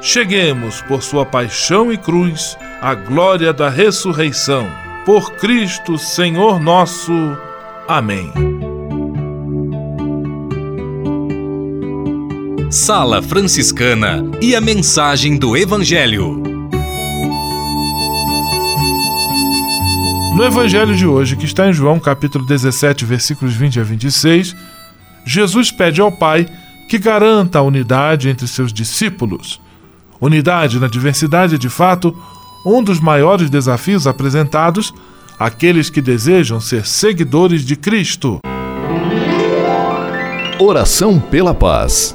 cheguemos, 0.00 0.80
por 0.82 1.02
sua 1.02 1.26
paixão 1.26 1.92
e 1.92 1.98
cruz, 1.98 2.56
à 2.80 2.94
glória 2.94 3.52
da 3.52 3.68
ressurreição. 3.68 4.66
Por 5.04 5.32
Cristo, 5.32 5.98
Senhor 5.98 6.60
nosso. 6.60 7.12
Amém. 7.86 8.32
Sala 12.70 13.20
Franciscana 13.20 14.22
e 14.40 14.54
a 14.54 14.60
mensagem 14.60 15.36
do 15.36 15.56
Evangelho. 15.56 16.40
No 20.36 20.44
Evangelho 20.44 20.96
de 20.96 21.06
hoje, 21.06 21.36
que 21.36 21.44
está 21.44 21.68
em 21.68 21.72
João 21.72 21.98
capítulo 21.98 22.46
17, 22.46 23.04
versículos 23.04 23.54
20 23.54 23.80
a 23.80 23.82
26, 23.82 24.56
Jesus 25.26 25.70
pede 25.70 26.00
ao 26.00 26.12
Pai 26.12 26.46
que 26.88 26.98
garanta 26.98 27.58
a 27.58 27.62
unidade 27.62 28.28
entre 28.28 28.46
seus 28.46 28.72
discípulos 28.72 29.60
Unidade 30.20 30.78
na 30.78 30.86
diversidade 30.86 31.54
é, 31.54 31.58
de 31.58 31.68
fato, 31.68 32.14
um 32.64 32.82
dos 32.82 33.00
maiores 33.00 33.48
desafios 33.48 34.06
apresentados 34.06 34.92
àqueles 35.38 35.88
que 35.88 36.02
desejam 36.02 36.60
ser 36.60 36.86
seguidores 36.86 37.64
de 37.64 37.74
Cristo. 37.74 38.38
Oração 40.58 41.18
pela 41.18 41.54
paz. 41.54 42.14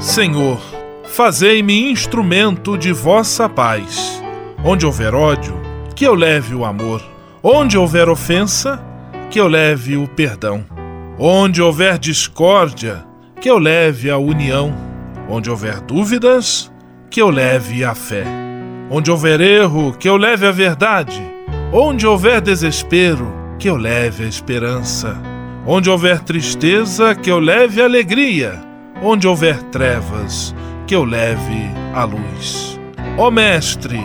Senhor, 0.00 0.60
fazei-me 1.06 1.90
instrumento 1.90 2.76
de 2.76 2.92
vossa 2.92 3.48
paz. 3.48 4.20
Onde 4.64 4.86
houver 4.86 5.14
ódio, 5.14 5.63
que 5.94 6.04
eu 6.04 6.14
leve 6.14 6.54
o 6.54 6.64
amor. 6.64 7.02
Onde 7.42 7.78
houver 7.78 8.08
ofensa, 8.08 8.82
que 9.30 9.40
eu 9.40 9.46
leve 9.46 9.96
o 9.96 10.08
perdão. 10.08 10.64
Onde 11.18 11.62
houver 11.62 11.98
discórdia, 11.98 13.04
que 13.40 13.48
eu 13.48 13.58
leve 13.58 14.10
a 14.10 14.18
união. 14.18 14.74
Onde 15.28 15.50
houver 15.50 15.80
dúvidas, 15.80 16.72
que 17.10 17.22
eu 17.22 17.30
leve 17.30 17.84
a 17.84 17.94
fé. 17.94 18.24
Onde 18.90 19.10
houver 19.10 19.40
erro, 19.40 19.92
que 19.92 20.08
eu 20.08 20.16
leve 20.16 20.46
a 20.46 20.50
verdade. 20.50 21.22
Onde 21.72 22.06
houver 22.06 22.40
desespero, 22.40 23.32
que 23.58 23.68
eu 23.68 23.76
leve 23.76 24.24
a 24.24 24.28
esperança. 24.28 25.16
Onde 25.66 25.88
houver 25.88 26.20
tristeza, 26.20 27.14
que 27.14 27.30
eu 27.30 27.38
leve 27.38 27.80
alegria. 27.80 28.60
Onde 29.02 29.28
houver 29.28 29.62
trevas, 29.64 30.54
que 30.86 30.94
eu 30.94 31.04
leve 31.04 31.70
a 31.94 32.04
luz. 32.04 32.78
Ó 33.16 33.30
Mestre, 33.30 34.04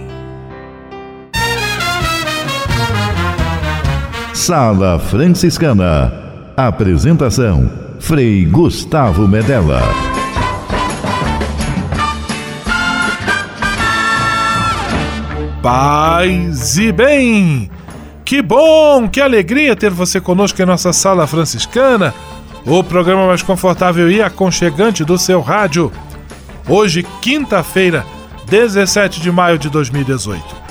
Sala 4.41 4.97
Franciscana. 4.97 6.11
Apresentação: 6.57 7.71
Frei 7.99 8.43
Gustavo 8.43 9.27
Medella. 9.27 9.83
Paz 15.61 16.75
e 16.79 16.91
bem! 16.91 17.69
Que 18.25 18.41
bom, 18.41 19.07
que 19.07 19.21
alegria 19.21 19.75
ter 19.75 19.91
você 19.91 20.19
conosco 20.19 20.59
em 20.59 20.65
nossa 20.65 20.91
Sala 20.91 21.27
Franciscana, 21.27 22.11
o 22.65 22.83
programa 22.83 23.27
mais 23.27 23.43
confortável 23.43 24.09
e 24.09 24.23
aconchegante 24.23 25.05
do 25.05 25.19
seu 25.19 25.39
rádio. 25.39 25.91
Hoje, 26.67 27.05
quinta-feira, 27.21 28.03
17 28.49 29.21
de 29.21 29.31
maio 29.31 29.59
de 29.59 29.69
2018. 29.69 30.70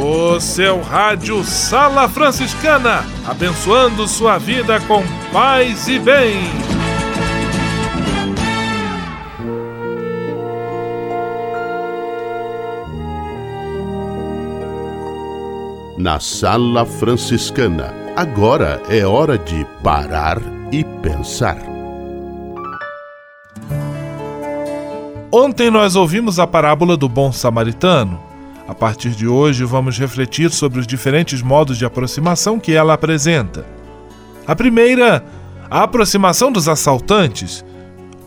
O 0.00 0.38
seu 0.38 0.80
rádio 0.80 1.42
Sala 1.42 2.08
Franciscana, 2.08 3.04
abençoando 3.26 4.06
sua 4.06 4.38
vida 4.38 4.78
com 4.82 5.02
paz 5.32 5.88
e 5.88 5.98
bem. 5.98 6.36
Na 15.98 16.20
Sala 16.20 16.86
Franciscana, 16.86 17.92
agora 18.14 18.80
é 18.88 19.04
hora 19.04 19.36
de 19.36 19.66
parar 19.82 20.38
e 20.70 20.84
pensar. 21.02 21.58
Ontem 25.32 25.72
nós 25.72 25.96
ouvimos 25.96 26.38
a 26.38 26.46
parábola 26.46 26.96
do 26.96 27.08
bom 27.08 27.32
samaritano. 27.32 28.27
A 28.68 28.74
partir 28.74 29.12
de 29.12 29.26
hoje, 29.26 29.64
vamos 29.64 29.98
refletir 29.98 30.50
sobre 30.50 30.78
os 30.78 30.86
diferentes 30.86 31.40
modos 31.40 31.78
de 31.78 31.86
aproximação 31.86 32.60
que 32.60 32.74
ela 32.74 32.92
apresenta. 32.92 33.64
A 34.46 34.54
primeira, 34.54 35.24
a 35.70 35.84
aproximação 35.84 36.52
dos 36.52 36.68
assaltantes, 36.68 37.64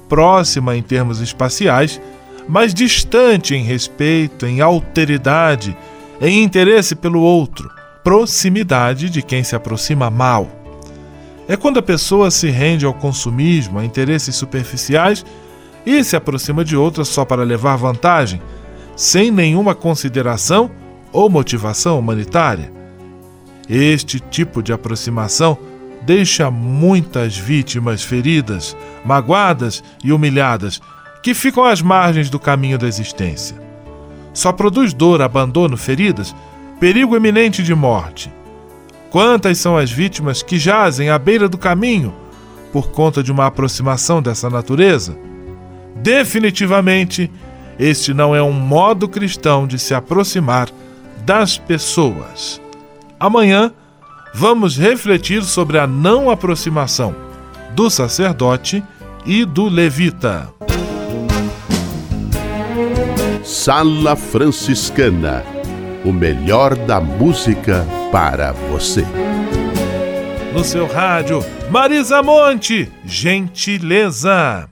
próxima 0.10 0.76
em 0.76 0.82
termos 0.82 1.22
espaciais, 1.22 2.02
mas 2.50 2.74
distante 2.74 3.54
em 3.54 3.64
respeito, 3.64 4.48
em 4.48 4.62
alteridade, 4.62 5.78
em 6.20 6.44
interesse 6.44 6.96
pelo 6.96 7.22
outro, 7.22 7.70
proximidade 8.04 9.12
de 9.12 9.22
quem 9.22 9.44
se 9.44 9.56
aproxima 9.56 10.10
mal. 10.10 10.50
É 11.48 11.56
quando 11.56 11.78
a 11.78 11.84
pessoa 11.84 12.32
se 12.32 12.50
rende 12.50 12.84
ao 12.84 12.96
consumismo, 12.96 13.78
a 13.78 13.86
interesses 13.86 14.36
superficiais 14.36 15.24
e 15.86 16.04
se 16.04 16.16
aproxima 16.16 16.66
de 16.66 16.76
outras 16.76 17.10
só 17.10 17.24
para 17.24 17.44
levar 17.44 17.76
vantagem, 17.76 18.42
sem 18.96 19.32
nenhuma 19.32 19.74
consideração 19.74 20.72
ou 21.12 21.30
motivação 21.30 22.00
humanitária. 22.00 22.72
Este 23.70 24.20
tipo 24.20 24.62
de 24.62 24.74
aproximação 24.74 25.58
deixa 26.02 26.50
muitas 26.50 27.38
vítimas 27.38 28.04
feridas, 28.04 28.76
magoadas 29.06 29.84
e 30.04 30.12
humilhadas, 30.12 30.82
que 31.22 31.34
ficam 31.34 31.64
às 31.64 31.82
margens 31.82 32.30
do 32.30 32.40
caminho 32.40 32.78
da 32.78 32.88
existência. 32.88 33.56
Só 34.34 34.52
produz 34.52 34.94
dor, 34.94 35.22
abandono, 35.22 35.78
feridas, 35.78 36.36
perigo 36.80 37.16
iminente 37.16 37.62
de 37.62 37.76
morte. 37.76 38.32
Quantas 39.12 39.58
são 39.58 39.78
as 39.78 39.92
vítimas 39.92 40.42
que 40.42 40.58
jazem 40.58 41.10
à 41.10 41.20
beira 41.20 41.48
do 41.48 41.58
caminho 41.58 42.14
por 42.72 42.90
conta 42.92 43.22
de 43.22 43.32
uma 43.32 43.46
aproximação 43.46 44.22
dessa 44.22 44.50
natureza? 44.50 45.18
Definitivamente, 45.98 47.30
este 47.82 48.14
não 48.14 48.34
é 48.34 48.42
um 48.42 48.54
modo 48.54 49.10
cristão 49.10 49.68
de 49.68 49.78
se 49.78 49.94
aproximar 49.94 50.70
das 51.26 51.58
pessoas. 51.58 52.62
Amanhã, 53.20 53.74
vamos 54.34 54.78
refletir 54.78 55.44
sobre 55.44 55.78
a 55.78 55.86
não 55.86 56.30
aproximação 56.30 57.14
do 57.76 57.90
sacerdote 57.90 58.84
e 59.26 59.44
do 59.44 59.68
levita. 59.68 60.48
Sala 63.44 64.16
Franciscana 64.16 65.44
o 66.04 66.12
melhor 66.12 66.76
da 66.76 67.00
música 67.00 67.86
para 68.12 68.52
você. 68.52 69.06
No 70.54 70.64
seu 70.64 70.86
rádio, 70.86 71.44
Marisa 71.70 72.22
Monte, 72.22 72.92
gentileza. 73.06 74.68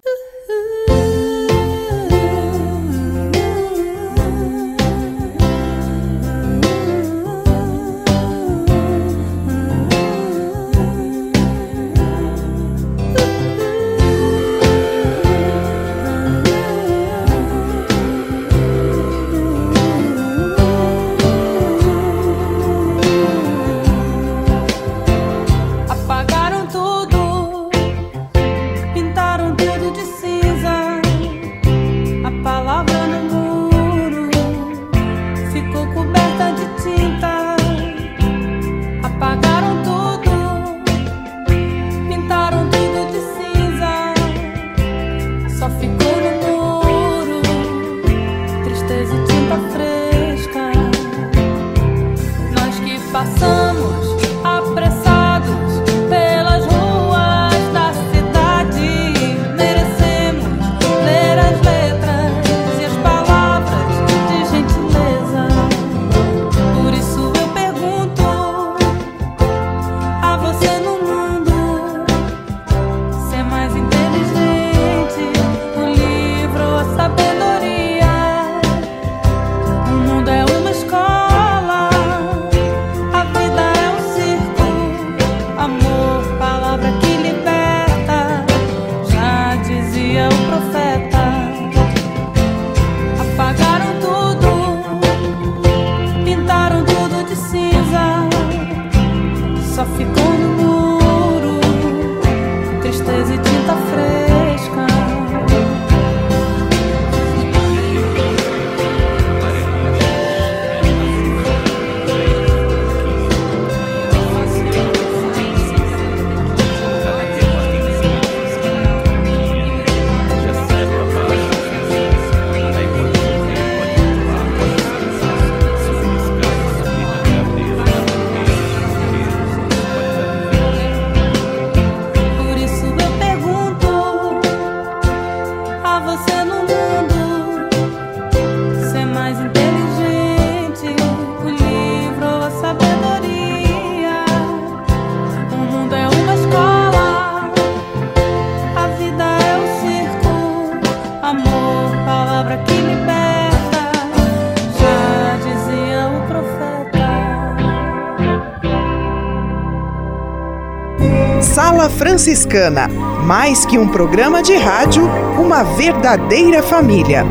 Franciscana. 162.20 162.90
Mais 163.26 163.66
que 163.66 163.78
um 163.78 163.88
programa 163.88 164.44
de 164.44 164.54
rádio, 164.58 165.06
uma 165.40 165.64
verdadeira 165.64 166.62
família. 166.62 167.24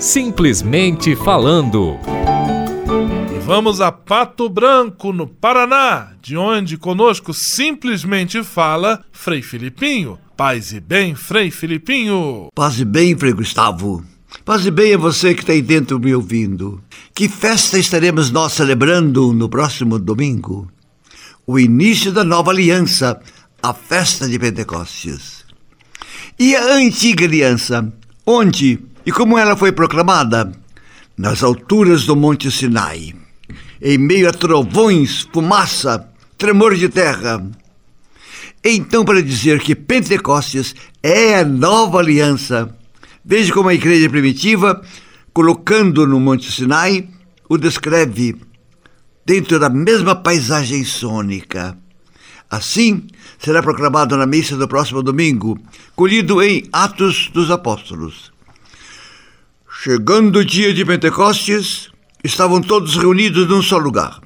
Simplesmente 0.00 1.14
falando. 1.14 1.96
E 3.32 3.38
vamos 3.38 3.80
a 3.80 3.92
Pato 3.92 4.48
Branco, 4.48 5.12
no 5.12 5.28
Paraná, 5.28 6.08
de 6.20 6.36
onde 6.36 6.76
conosco 6.76 7.32
simplesmente 7.32 8.42
fala 8.42 9.04
Frei 9.12 9.42
Filipinho. 9.42 10.18
Paz 10.40 10.72
e 10.72 10.80
bem, 10.80 11.14
Frei 11.14 11.50
Filipinho. 11.50 12.48
Paz 12.54 12.80
e 12.80 12.84
bem, 12.86 13.14
Frei 13.14 13.30
Gustavo. 13.30 14.02
Paz 14.42 14.64
e 14.64 14.70
bem 14.70 14.94
a 14.94 14.96
você 14.96 15.34
que 15.34 15.42
está 15.42 15.52
aí 15.52 15.60
dentro 15.60 16.00
me 16.00 16.14
ouvindo. 16.14 16.82
Que 17.14 17.28
festa 17.28 17.78
estaremos 17.78 18.30
nós 18.30 18.54
celebrando 18.54 19.34
no 19.34 19.50
próximo 19.50 19.98
domingo? 19.98 20.66
O 21.46 21.58
início 21.58 22.10
da 22.10 22.24
nova 22.24 22.52
aliança, 22.52 23.20
a 23.62 23.74
festa 23.74 24.26
de 24.26 24.38
Pentecostes. 24.38 25.44
E 26.38 26.56
a 26.56 26.72
antiga 26.72 27.26
aliança, 27.26 27.92
onde 28.26 28.80
e 29.04 29.12
como 29.12 29.36
ela 29.36 29.54
foi 29.54 29.72
proclamada? 29.72 30.50
Nas 31.18 31.42
alturas 31.42 32.06
do 32.06 32.16
Monte 32.16 32.50
Sinai, 32.50 33.14
em 33.82 33.98
meio 33.98 34.26
a 34.26 34.32
trovões, 34.32 35.28
fumaça, 35.30 36.08
tremor 36.38 36.74
de 36.76 36.88
terra. 36.88 37.46
Então, 38.62 39.04
para 39.04 39.22
dizer 39.22 39.60
que 39.60 39.74
Pentecostes 39.74 40.74
é 41.02 41.38
a 41.38 41.44
nova 41.44 41.98
aliança, 41.98 42.76
veja 43.24 43.52
como 43.52 43.70
a 43.70 43.74
igreja 43.74 44.08
primitiva, 44.10 44.82
colocando 45.32 46.06
no 46.06 46.20
Monte 46.20 46.52
Sinai, 46.52 47.08
o 47.48 47.56
descreve 47.56 48.36
dentro 49.24 49.58
da 49.58 49.70
mesma 49.70 50.14
paisagem 50.14 50.84
sônica. 50.84 51.76
Assim, 52.50 53.06
será 53.38 53.62
proclamado 53.62 54.16
na 54.16 54.26
missa 54.26 54.56
do 54.56 54.68
próximo 54.68 55.02
domingo, 55.02 55.58
colhido 55.96 56.42
em 56.42 56.64
Atos 56.72 57.30
dos 57.32 57.50
Apóstolos. 57.50 58.30
Chegando 59.82 60.40
o 60.40 60.44
dia 60.44 60.74
de 60.74 60.84
Pentecostes, 60.84 61.90
estavam 62.22 62.60
todos 62.60 62.96
reunidos 62.96 63.48
num 63.48 63.62
só 63.62 63.78
lugar. 63.78 64.20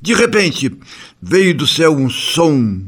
De 0.00 0.14
repente, 0.14 0.74
veio 1.20 1.54
do 1.54 1.66
céu 1.66 1.94
um 1.96 2.08
som, 2.08 2.80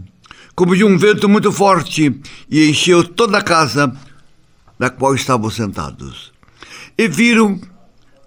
como 0.56 0.74
de 0.74 0.82
um 0.82 0.96
vento 0.96 1.28
muito 1.28 1.52
forte, 1.52 2.18
e 2.50 2.68
encheu 2.70 3.04
toda 3.04 3.38
a 3.38 3.42
casa 3.42 3.94
na 4.78 4.88
qual 4.88 5.14
estavam 5.14 5.50
sentados. 5.50 6.32
E 6.96 7.06
viram 7.06 7.60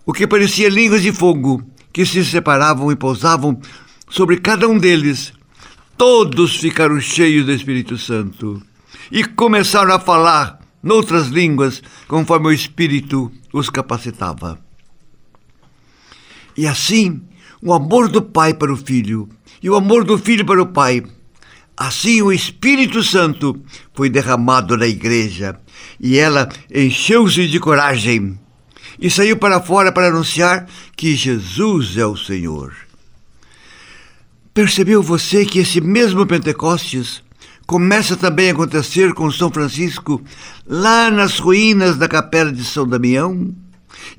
o 0.05 0.13
que 0.13 0.27
parecia 0.27 0.69
línguas 0.69 1.01
de 1.01 1.11
fogo, 1.11 1.63
que 1.91 2.05
se 2.05 2.23
separavam 2.23 2.91
e 2.91 2.95
pousavam 2.95 3.59
sobre 4.07 4.37
cada 4.37 4.67
um 4.67 4.77
deles. 4.77 5.33
Todos 5.97 6.57
ficaram 6.57 7.01
cheios 7.01 7.47
do 7.47 7.51
Espírito 7.51 7.97
Santo 7.97 8.61
e 9.11 9.23
começaram 9.23 9.91
a 9.93 9.99
falar 9.99 10.59
noutras 10.83 11.27
línguas, 11.27 11.81
conforme 12.07 12.47
o 12.47 12.53
Espírito 12.53 13.31
os 13.51 13.71
capacitava. 13.71 14.59
E 16.55 16.67
assim, 16.67 17.21
o 17.59 17.73
amor 17.73 18.07
do 18.07 18.21
Pai 18.21 18.53
para 18.53 18.71
o 18.71 18.77
Filho 18.77 19.27
e 19.63 19.69
o 19.69 19.75
amor 19.75 20.03
do 20.03 20.17
Filho 20.17 20.45
para 20.45 20.61
o 20.61 20.67
Pai, 20.67 21.03
assim 21.79 22.21
o 22.21 22.29
Espírito 22.29 23.01
Santo 23.01 23.57
foi 23.93 24.09
derramado 24.09 24.75
na 24.75 24.85
igreja 24.85 25.57
e 25.97 26.17
ela 26.17 26.49
encheu-se 26.69 27.47
de 27.47 27.57
coragem 27.57 28.37
e 28.99 29.09
saiu 29.09 29.37
para 29.37 29.61
fora 29.61 29.89
para 29.89 30.09
anunciar 30.09 30.67
que 30.97 31.15
Jesus 31.15 31.97
é 31.97 32.05
o 32.05 32.17
Senhor. 32.17 32.73
Percebeu 34.53 35.01
você 35.01 35.45
que 35.45 35.59
esse 35.59 35.79
mesmo 35.79 36.25
Pentecostes 36.25 37.23
começa 37.65 38.17
também 38.17 38.49
a 38.49 38.51
acontecer 38.51 39.13
com 39.13 39.31
São 39.31 39.49
Francisco 39.49 40.21
lá 40.67 41.09
nas 41.09 41.39
ruínas 41.39 41.95
da 41.95 42.09
Capela 42.09 42.51
de 42.51 42.65
São 42.65 42.85
Damião 42.85 43.55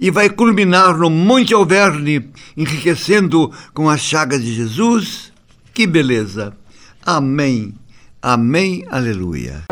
e 0.00 0.10
vai 0.10 0.30
culminar 0.30 0.96
no 0.96 1.10
Monte 1.10 1.52
Alverne, 1.52 2.30
enriquecendo 2.56 3.52
com 3.74 3.90
as 3.90 4.00
chagas 4.00 4.42
de 4.42 4.54
Jesus? 4.54 5.30
Que 5.74 5.86
beleza! 5.86 6.59
Amém, 7.04 7.72
amém, 8.20 8.84
aleluia. 8.90 9.64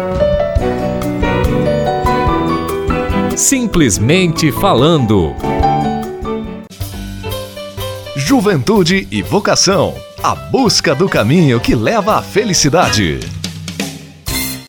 Simplesmente 3.36 4.50
falando. 4.50 5.34
Juventude 8.16 9.06
e 9.12 9.20
vocação. 9.20 9.94
A 10.22 10.34
busca 10.34 10.94
do 10.94 11.06
caminho 11.06 11.60
que 11.60 11.74
leva 11.74 12.18
à 12.18 12.22
felicidade. 12.22 13.20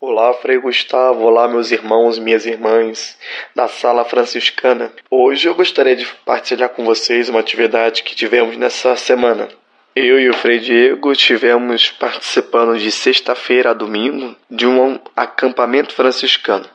Olá, 0.02 0.34
Frei 0.34 0.58
Gustavo, 0.58 1.22
olá, 1.22 1.48
meus 1.48 1.70
irmãos 1.70 2.18
e 2.18 2.20
minhas 2.20 2.44
irmãs 2.44 3.16
da 3.56 3.68
Sala 3.68 4.04
Franciscana. 4.04 4.92
Hoje 5.10 5.48
eu 5.48 5.54
gostaria 5.54 5.96
de 5.96 6.06
partilhar 6.26 6.68
com 6.68 6.84
vocês 6.84 7.30
uma 7.30 7.40
atividade 7.40 8.02
que 8.02 8.14
tivemos 8.14 8.58
nessa 8.58 8.94
semana. 8.96 9.48
Eu 9.94 10.20
e 10.20 10.28
o 10.28 10.34
Frei 10.34 10.60
Diego 10.60 11.10
estivemos 11.12 11.90
participando 11.90 12.78
de 12.78 12.90
sexta-feira 12.90 13.70
a 13.70 13.74
domingo 13.74 14.36
de 14.48 14.66
um 14.66 15.00
acampamento 15.16 15.92
franciscano 15.92 16.66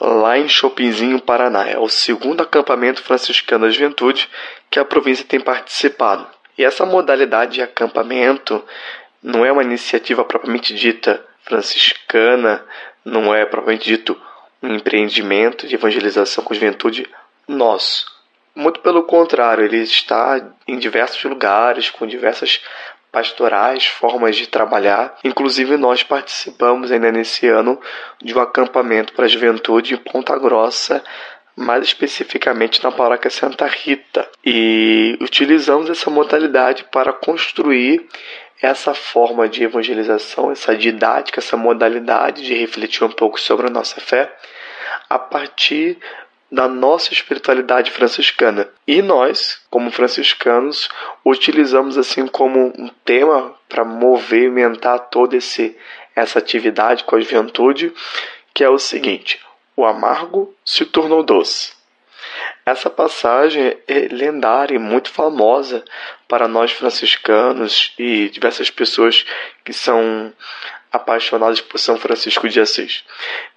lá 0.00 0.38
em 0.38 0.48
Chopinzinho, 0.48 1.20
Paraná. 1.20 1.66
É 1.68 1.78
o 1.78 1.88
segundo 1.88 2.42
acampamento 2.42 3.02
franciscano 3.02 3.66
da 3.66 3.70
juventude 3.70 4.28
que 4.70 4.78
a 4.78 4.84
província 4.84 5.24
tem 5.24 5.40
participado. 5.40 6.26
E 6.56 6.64
essa 6.64 6.86
modalidade 6.86 7.54
de 7.54 7.62
acampamento 7.62 8.62
não 9.22 9.44
é 9.44 9.52
uma 9.52 9.62
iniciativa 9.62 10.24
propriamente 10.24 10.74
dita 10.74 11.24
franciscana, 11.42 12.64
não 13.04 13.34
é 13.34 13.44
propriamente 13.44 13.84
dito 13.84 14.20
um 14.62 14.74
empreendimento 14.74 15.66
de 15.66 15.74
evangelização 15.74 16.42
com 16.42 16.54
juventude 16.54 17.08
nosso. 17.46 18.15
Muito 18.56 18.80
pelo 18.80 19.02
contrário, 19.02 19.66
ele 19.66 19.82
está 19.82 20.40
em 20.66 20.78
diversos 20.78 21.22
lugares, 21.24 21.90
com 21.90 22.06
diversas 22.06 22.62
pastorais, 23.12 23.84
formas 23.84 24.34
de 24.34 24.46
trabalhar. 24.46 25.14
Inclusive, 25.22 25.76
nós 25.76 26.02
participamos 26.02 26.90
ainda 26.90 27.12
nesse 27.12 27.46
ano 27.46 27.78
de 28.22 28.34
um 28.34 28.40
acampamento 28.40 29.12
para 29.12 29.26
a 29.26 29.28
juventude 29.28 29.92
em 29.92 29.98
Ponta 29.98 30.38
Grossa, 30.38 31.04
mais 31.54 31.84
especificamente 31.84 32.82
na 32.82 32.90
paróquia 32.90 33.30
Santa 33.30 33.66
Rita. 33.66 34.26
E 34.42 35.18
utilizamos 35.20 35.90
essa 35.90 36.08
modalidade 36.08 36.84
para 36.84 37.12
construir 37.12 38.08
essa 38.62 38.94
forma 38.94 39.46
de 39.50 39.64
evangelização, 39.64 40.50
essa 40.50 40.74
didática, 40.74 41.40
essa 41.40 41.58
modalidade 41.58 42.42
de 42.42 42.54
refletir 42.54 43.04
um 43.04 43.10
pouco 43.10 43.38
sobre 43.38 43.66
a 43.66 43.70
nossa 43.70 44.00
fé 44.00 44.34
a 45.10 45.18
partir 45.18 45.98
da 46.50 46.68
nossa 46.68 47.12
espiritualidade 47.12 47.90
franciscana. 47.90 48.68
E 48.86 49.02
nós, 49.02 49.60
como 49.68 49.90
franciscanos, 49.90 50.88
utilizamos 51.24 51.98
assim 51.98 52.26
como 52.26 52.72
um 52.78 52.88
tema 53.04 53.54
para 53.68 53.84
movimentar 53.84 54.98
toda 55.10 55.36
esse, 55.36 55.76
essa 56.14 56.38
atividade 56.38 57.04
com 57.04 57.16
a 57.16 57.20
juventude, 57.20 57.92
que 58.54 58.62
é 58.62 58.70
o 58.70 58.78
seguinte: 58.78 59.40
o 59.76 59.84
amargo 59.84 60.54
se 60.64 60.84
tornou 60.84 61.22
doce. 61.22 61.74
Essa 62.64 62.90
passagem 62.90 63.76
é 63.86 64.08
lendária 64.10 64.74
e 64.74 64.78
muito 64.78 65.10
famosa 65.10 65.84
para 66.26 66.48
nós 66.48 66.72
franciscanos 66.72 67.94
e 67.98 68.28
diversas 68.28 68.70
pessoas 68.70 69.24
que 69.64 69.72
são 69.72 70.32
apaixonadas 70.90 71.60
por 71.60 71.78
São 71.78 71.96
Francisco 71.96 72.48
de 72.48 72.60
Assis. 72.60 73.04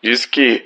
Diz 0.01 0.25
que 0.25 0.63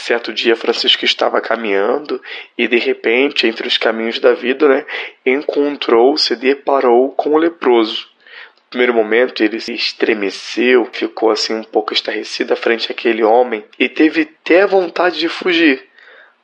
certo 0.00 0.32
dia 0.32 0.56
Francisco 0.56 1.04
estava 1.04 1.40
caminhando 1.40 2.20
e 2.56 2.66
de 2.66 2.78
repente, 2.78 3.46
entre 3.46 3.66
os 3.66 3.76
caminhos 3.76 4.18
da 4.18 4.32
vida, 4.34 4.68
né, 4.68 4.86
encontrou-se, 5.24 6.34
deparou 6.36 7.10
com 7.12 7.30
o 7.30 7.38
leproso. 7.38 8.08
No 8.56 8.70
primeiro 8.70 8.94
momento 8.94 9.42
ele 9.42 9.60
se 9.60 9.72
estremeceu, 9.72 10.88
ficou 10.92 11.30
assim 11.30 11.54
um 11.54 11.64
pouco 11.64 11.92
estarrecido 11.92 12.52
à 12.52 12.56
frente 12.56 12.88
daquele 12.88 13.22
homem 13.22 13.64
e 13.78 13.88
teve 13.88 14.22
até 14.22 14.66
vontade 14.66 15.18
de 15.18 15.28
fugir. 15.28 15.86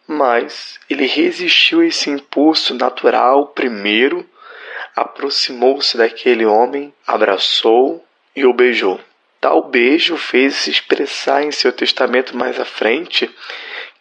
Mas 0.07 0.79
ele 0.89 1.07
resistiu 1.07 1.81
a 1.81 1.87
esse 1.87 2.11
impulso 2.11 2.75
natural 2.75 3.49
primeiro, 3.49 4.27
aproximou-se 4.95 5.97
daquele 5.97 6.45
homem, 6.45 6.93
abraçou 7.07 8.05
e 8.35 8.45
o 8.45 8.53
beijou. 8.53 9.01
Tal 9.45 9.61
beijo 9.61 10.17
fez 10.17 10.55
se 10.55 10.71
expressar 10.71 11.43
em 11.43 11.53
seu 11.53 11.71
testamento 11.71 12.35
mais 12.35 12.59
à 12.59 12.65
frente 12.65 13.31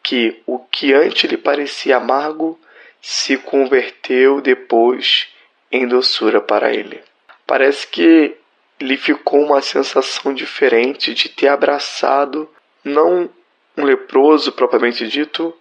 que 0.02 0.42
o 0.46 0.58
que 0.58 0.94
antes 0.94 1.30
lhe 1.30 1.36
parecia 1.36 1.98
amargo 1.98 2.58
se 3.02 3.38
converteu 3.38 4.40
depois 4.40 5.28
em 5.70 5.86
doçura 5.86 6.40
para 6.40 6.74
ele. 6.74 7.04
Parece 7.46 7.86
que 7.86 8.38
lhe 8.80 8.96
ficou 8.96 9.42
uma 9.42 9.62
sensação 9.62 10.34
diferente 10.34 11.14
de 11.14 11.28
ter 11.28 11.50
abraçado 11.50 12.50
não 12.82 13.30
um 13.76 13.84
leproso 13.84 14.54
propriamente 14.54 15.06
dito, 15.10 15.54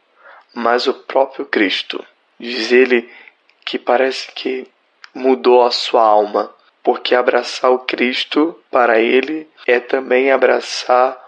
mas 0.54 0.86
o 0.86 0.94
próprio 0.94 1.44
Cristo. 1.44 2.06
Diz 2.38 2.70
ele 2.70 3.10
que 3.64 3.80
parece 3.80 4.30
que 4.30 4.64
mudou 5.12 5.64
a 5.64 5.72
sua 5.72 6.04
alma, 6.04 6.54
porque 6.82 7.14
abraçar 7.14 7.70
o 7.70 7.80
Cristo 7.80 8.58
para 8.70 9.00
ele 9.00 9.48
é 9.66 9.78
também 9.78 10.30
abraçar 10.30 11.18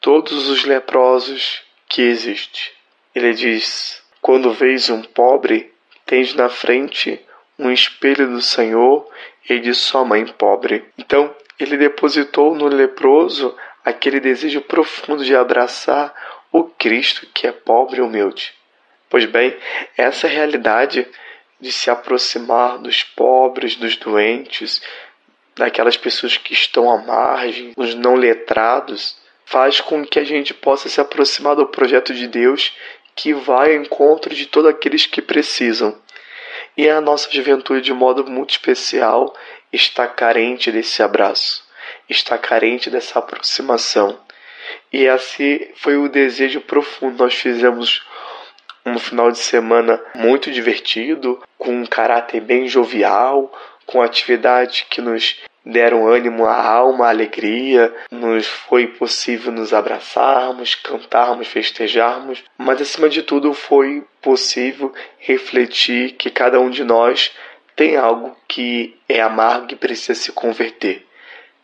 todos 0.00 0.48
os 0.48 0.64
leprosos 0.64 1.62
que 1.88 2.02
existe. 2.02 2.72
Ele 3.14 3.32
diz: 3.32 4.02
Quando 4.20 4.52
vês 4.52 4.90
um 4.90 5.02
pobre, 5.02 5.72
tens 6.04 6.34
na 6.34 6.48
frente 6.48 7.20
um 7.58 7.70
espelho 7.70 8.28
do 8.28 8.42
Senhor 8.42 9.08
e 9.48 9.60
de 9.60 9.72
sua 9.74 10.04
mãe 10.04 10.26
pobre. 10.26 10.84
Então, 10.98 11.34
ele 11.58 11.76
depositou 11.76 12.54
no 12.54 12.66
leproso 12.66 13.56
aquele 13.84 14.18
desejo 14.18 14.60
profundo 14.62 15.24
de 15.24 15.36
abraçar 15.36 16.12
o 16.50 16.64
Cristo 16.64 17.26
que 17.32 17.46
é 17.46 17.52
pobre 17.52 17.98
e 17.98 18.00
humilde. 18.00 18.52
Pois 19.08 19.26
bem, 19.26 19.56
essa 19.96 20.26
realidade 20.26 21.06
de 21.60 21.72
se 21.72 21.90
aproximar 21.90 22.78
dos 22.78 23.02
pobres, 23.02 23.76
dos 23.76 23.96
doentes, 23.96 24.82
daquelas 25.56 25.96
pessoas 25.96 26.36
que 26.36 26.52
estão 26.52 26.90
à 26.90 26.98
margem, 26.98 27.72
dos 27.76 27.94
não 27.94 28.14
letrados, 28.14 29.16
faz 29.46 29.80
com 29.80 30.04
que 30.04 30.18
a 30.18 30.24
gente 30.24 30.52
possa 30.52 30.88
se 30.88 31.00
aproximar 31.00 31.54
do 31.54 31.66
projeto 31.66 32.12
de 32.12 32.26
Deus 32.26 32.72
que 33.14 33.32
vai 33.32 33.76
ao 33.76 33.82
encontro 33.82 34.34
de 34.34 34.46
todos 34.46 34.70
aqueles 34.70 35.06
que 35.06 35.22
precisam. 35.22 35.96
E 36.76 36.88
a 36.88 37.00
nossa 37.00 37.30
juventude, 37.30 37.80
de 37.80 37.92
modo 37.92 38.28
muito 38.28 38.50
especial, 38.50 39.32
está 39.72 40.08
carente 40.08 40.72
desse 40.72 41.02
abraço, 41.02 41.64
está 42.08 42.36
carente 42.36 42.90
dessa 42.90 43.20
aproximação. 43.20 44.18
E 44.92 45.04
esse 45.04 45.72
foi 45.76 45.96
o 45.96 46.08
desejo 46.08 46.60
profundo. 46.60 47.22
Nós 47.22 47.34
fizemos 47.34 48.04
um 48.84 48.98
final 48.98 49.30
de 49.30 49.38
semana 49.38 50.00
muito 50.14 50.50
divertido, 50.50 51.42
com 51.58 51.72
um 51.72 51.86
caráter 51.86 52.40
bem 52.40 52.68
jovial, 52.68 53.52
com 53.86 54.02
atividades 54.02 54.84
que 54.88 55.00
nos 55.00 55.36
deram 55.64 56.06
ânimo 56.06 56.44
à 56.44 56.62
alma, 56.62 57.06
à 57.06 57.08
alegria, 57.08 57.94
nos 58.10 58.46
foi 58.46 58.86
possível 58.86 59.50
nos 59.50 59.72
abraçarmos, 59.72 60.74
cantarmos, 60.74 61.48
festejarmos, 61.48 62.44
mas 62.58 62.80
acima 62.82 63.08
de 63.08 63.22
tudo 63.22 63.54
foi 63.54 64.04
possível 64.20 64.92
refletir 65.18 66.12
que 66.12 66.30
cada 66.30 66.60
um 66.60 66.68
de 66.68 66.84
nós 66.84 67.32
tem 67.74 67.96
algo 67.96 68.36
que 68.46 68.96
é 69.08 69.20
amargo 69.20 69.72
e 69.72 69.76
precisa 69.76 70.14
se 70.14 70.32
converter. 70.32 71.06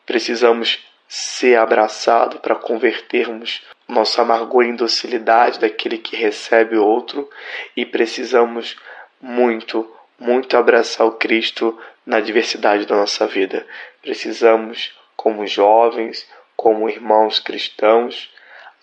Precisamos 0.06 0.78
ser 1.12 1.58
abraçado 1.58 2.38
para 2.38 2.54
convertermos 2.54 3.66
nosso 3.88 4.20
amargor 4.20 4.62
em 4.62 4.76
docilidade 4.76 5.58
daquele 5.58 5.98
que 5.98 6.14
recebe 6.14 6.76
o 6.76 6.86
outro 6.86 7.28
e 7.76 7.84
precisamos 7.84 8.76
muito, 9.20 9.92
muito 10.16 10.56
abraçar 10.56 11.04
o 11.04 11.16
Cristo 11.16 11.76
na 12.06 12.20
diversidade 12.20 12.86
da 12.86 12.94
nossa 12.94 13.26
vida. 13.26 13.66
Precisamos, 14.00 14.96
como 15.16 15.48
jovens, 15.48 16.28
como 16.56 16.88
irmãos 16.88 17.40
cristãos, 17.40 18.32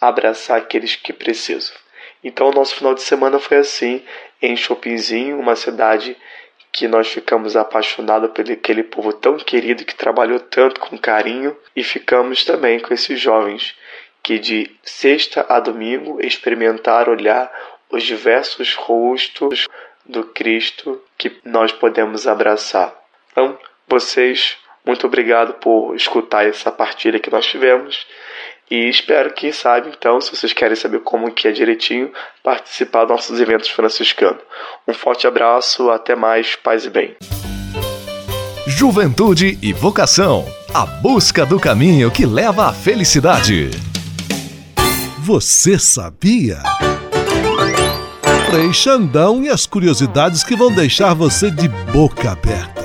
abraçar 0.01 0.57
aqueles 0.57 0.97
que 0.97 1.13
precisam. 1.13 1.77
Então, 2.21 2.49
o 2.49 2.53
nosso 2.53 2.75
final 2.75 2.93
de 2.93 3.03
semana 3.03 3.39
foi 3.39 3.55
assim, 3.55 4.03
em 4.41 4.57
Chopinzinho, 4.57 5.39
uma 5.39 5.55
cidade 5.55 6.17
que 6.77 6.87
nós 6.87 7.07
ficamos 7.07 7.55
apaixonados 7.55 8.29
por 8.29 8.51
aquele 8.51 8.83
povo 8.83 9.11
tão 9.11 9.35
querido 9.37 9.83
que 9.83 9.95
trabalhou 9.95 10.39
tanto 10.39 10.79
com 10.79 10.95
carinho 10.95 11.57
e 11.75 11.83
ficamos 11.83 12.45
também 12.45 12.79
com 12.79 12.93
esses 12.93 13.19
jovens 13.19 13.75
que 14.21 14.37
de 14.37 14.69
sexta 14.83 15.43
a 15.49 15.59
domingo 15.59 16.19
experimentaram 16.21 17.13
olhar 17.13 17.51
os 17.89 18.03
diversos 18.03 18.75
rostos 18.75 19.67
do 20.05 20.25
Cristo 20.25 21.01
que 21.17 21.39
nós 21.43 21.71
podemos 21.71 22.27
abraçar. 22.27 22.93
Então, 23.31 23.57
vocês, 23.87 24.55
muito 24.85 25.07
obrigado 25.07 25.55
por 25.55 25.95
escutar 25.95 26.45
essa 26.45 26.71
partilha 26.71 27.19
que 27.19 27.31
nós 27.31 27.47
tivemos 27.47 28.05
e 28.69 28.89
espero 28.89 29.33
que, 29.33 29.51
sabe, 29.53 29.89
então, 29.89 30.19
se 30.19 30.35
vocês 30.35 30.51
querem 30.51 30.75
saber 30.75 30.99
como 30.99 31.31
que 31.31 31.47
é 31.47 31.51
direitinho, 31.51 32.11
participar 32.43 33.05
dos 33.05 33.11
nossos 33.11 33.39
eventos 33.39 33.69
franciscanos. 33.69 34.41
Um 34.87 34.93
forte 34.93 35.25
abraço, 35.25 35.89
até 35.89 36.15
mais, 36.15 36.55
paz 36.55 36.85
e 36.85 36.89
bem. 36.89 37.15
Juventude 38.67 39.57
e 39.61 39.71
vocação. 39.71 40.45
A 40.73 40.85
busca 40.85 41.45
do 41.45 41.59
caminho 41.59 42.11
que 42.11 42.25
leva 42.25 42.67
à 42.67 42.73
felicidade. 42.73 43.71
Você 45.19 45.79
sabia? 45.79 46.57
Frei 48.49 48.71
e 49.43 49.49
as 49.49 49.65
curiosidades 49.65 50.43
que 50.43 50.55
vão 50.55 50.71
deixar 50.71 51.13
você 51.13 51.49
de 51.49 51.67
boca 51.67 52.31
aberta. 52.31 52.76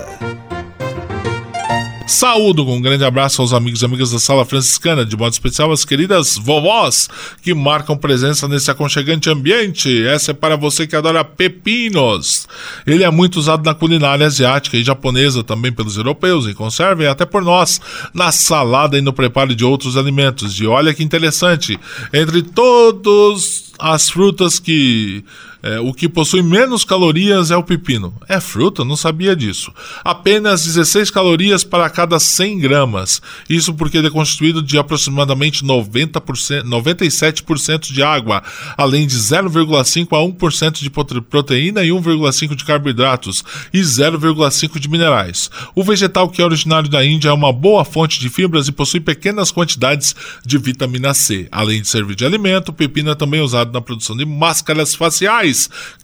Saúdo 2.07 2.65
com 2.65 2.77
um 2.77 2.81
grande 2.81 3.05
abraço 3.05 3.41
aos 3.41 3.53
amigos 3.53 3.83
e 3.83 3.85
amigas 3.85 4.11
da 4.11 4.19
Sala 4.19 4.45
Franciscana, 4.45 5.05
de 5.05 5.17
modo 5.17 5.33
especial 5.33 5.73
às 5.73 5.85
queridas 5.85 6.37
vovós 6.37 7.09
que 7.43 7.55
marcam 7.55 7.97
presença 7.97 8.47
nesse 8.49 8.71
aconchegante 8.71 9.31
ambiente. 9.31 10.07
Essa 10.07 10.33
é 10.33 10.35
para 10.35 10.57
você 10.57 10.87
que 10.87 10.97
adora 10.97 11.25
pepinos. 11.25 12.47
Ele 12.87 13.03
é 13.05 13.11
muito 13.11 13.37
usado 13.37 13.65
na 13.65 13.75
culinária 13.75 14.27
asiática 14.27 14.77
e 14.77 14.85
japonesa, 14.85 15.43
também 15.43 15.73
pelos 15.73 15.97
europeus, 15.97 16.47
em 16.47 16.55
conserva 16.55 17.05
e 17.05 17.07
até 17.07 17.25
por 17.25 17.43
nós, 17.43 17.81
na 18.13 18.31
salada 18.31 18.99
e 18.99 19.01
no 19.01 19.13
preparo 19.13 19.55
de 19.55 19.65
outros 19.65 19.97
alimentos. 19.97 20.59
E 20.61 20.67
olha 20.67 20.93
que 20.93 21.03
interessante, 21.03 21.79
entre 22.13 22.43
todas 22.43 23.73
as 23.79 24.11
frutas 24.11 24.59
que 24.59 25.25
é, 25.63 25.79
o 25.79 25.95
que 25.95 26.09
possui 26.09 26.43
menos 26.43 26.85
calorias 26.85 27.53
é 27.53 27.57
o 27.57 27.63
pepino. 27.63 28.13
É 28.29 28.41
fruta? 28.41 28.85
Não 28.85 28.97
sabia 28.97 29.37
disso. 29.37 29.73
Apenas 30.05 30.65
16 30.65 31.09
calorias 31.09 31.63
para 31.63 31.89
cada 31.89 32.19
100 32.19 32.59
gramas. 32.59 33.23
Isso 33.49 33.73
porque 33.73 33.99
ele 33.99 34.09
é 34.09 34.11
constituído 34.11 34.61
de 34.61 34.77
aproximadamente 34.77 35.65
90%, 35.65 36.65
97% 36.65 37.93
de 37.93 38.03
água, 38.03 38.43
além 38.77 39.07
de 39.07 39.17
0,5 39.17 40.09
a 40.11 40.49
1% 40.49 40.81
de 40.81 40.91
proteína 40.91 41.85
e 41.85 41.91
1,5% 41.91 42.57
de 42.57 42.65
carboidratos 42.65 43.45
e 43.73 43.81
0,5% 43.81 44.81
de 44.81 44.89
minerais. 44.89 45.49
O 45.77 45.85
vegetal 45.85 46.29
que 46.29 46.43
é 46.43 46.45
originário 46.45 46.89
da 46.89 47.05
Índia 47.05 47.29
é 47.29 47.33
uma 47.33 47.53
boa 47.53 47.85
fonte 47.85 48.19
de 48.19 48.29
fibras 48.29 48.67
e 48.67 48.73
possui 48.73 48.99
pequenas 48.99 49.53
quantidades 49.53 50.17
de 50.45 50.59
vitamina 50.59 51.15
C. 51.15 51.47
Além 51.53 51.83
de 51.83 51.89
servir 51.89 52.17
de 52.17 52.25
alimento, 52.25 52.71
o 52.71 52.73
pepino 52.73 53.11
é 53.11 53.15
também 53.15 53.41
usado 53.41 53.73
na 53.73 53.81
produção 53.81 54.17
de 54.17 54.25
máscaras 54.25 54.95
faciais 54.95 55.52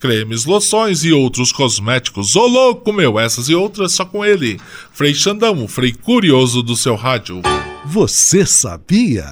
cremes, 0.01 0.45
loções 0.45 1.05
e 1.05 1.13
outros 1.13 1.53
cosméticos. 1.53 2.37
Ô 2.37 2.47
louco, 2.47 2.93
meu, 2.93 3.19
essas 3.19 3.49
e 3.49 3.55
outras 3.55 3.93
só 3.93 4.05
com 4.05 4.25
ele. 4.25 4.61
Frei 4.93 5.15
Xandão, 5.15 5.65
o 5.65 5.69
Frei 5.69 5.93
Curioso 5.93 6.63
do 6.63 6.77
seu 6.77 6.95
rádio. 6.95 7.43
Você 7.85 8.45
sabia? 8.45 9.29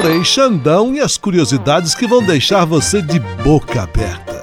Frei 0.00 0.24
Xandão 0.24 0.94
e 0.94 1.00
as 1.00 1.16
curiosidades 1.16 1.94
que 1.94 2.08
vão 2.08 2.24
deixar 2.24 2.64
você 2.64 3.00
de 3.00 3.20
boca 3.44 3.82
aberta. 3.82 4.42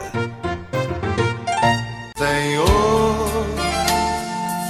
Senhor, 2.18 3.46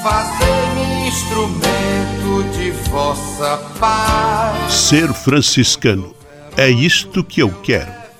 fazei-me 0.01 1.07
instrumento 1.07 2.57
de 2.57 2.71
vossa 2.89 3.57
paz. 3.79 4.73
Ser 4.73 5.13
franciscano 5.13 6.15
é 6.57 6.69
isto 6.69 7.23
que 7.23 7.41
eu 7.41 7.51
quero. 7.61 7.98